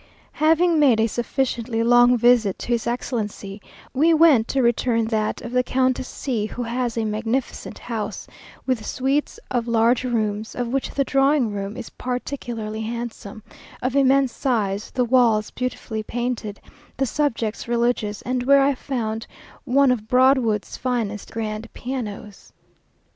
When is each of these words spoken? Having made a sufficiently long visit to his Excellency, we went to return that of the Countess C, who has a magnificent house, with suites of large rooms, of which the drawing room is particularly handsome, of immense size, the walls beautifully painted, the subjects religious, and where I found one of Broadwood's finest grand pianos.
Having 0.41 0.79
made 0.79 0.99
a 0.99 1.05
sufficiently 1.05 1.83
long 1.83 2.17
visit 2.17 2.57
to 2.57 2.69
his 2.69 2.87
Excellency, 2.87 3.61
we 3.93 4.15
went 4.15 4.47
to 4.47 4.63
return 4.63 5.05
that 5.05 5.41
of 5.43 5.51
the 5.51 5.61
Countess 5.61 6.07
C, 6.07 6.47
who 6.47 6.63
has 6.63 6.97
a 6.97 7.05
magnificent 7.05 7.77
house, 7.77 8.25
with 8.65 8.83
suites 8.83 9.39
of 9.51 9.67
large 9.67 10.03
rooms, 10.03 10.55
of 10.55 10.69
which 10.69 10.89
the 10.89 11.03
drawing 11.03 11.51
room 11.51 11.77
is 11.77 11.91
particularly 11.91 12.81
handsome, 12.81 13.43
of 13.83 13.95
immense 13.95 14.33
size, 14.33 14.89
the 14.89 15.05
walls 15.05 15.51
beautifully 15.51 16.01
painted, 16.01 16.59
the 16.97 17.05
subjects 17.05 17.67
religious, 17.67 18.23
and 18.23 18.41
where 18.41 18.63
I 18.63 18.73
found 18.73 19.27
one 19.65 19.91
of 19.91 20.07
Broadwood's 20.07 20.77
finest 20.77 21.31
grand 21.31 21.71
pianos. 21.73 22.51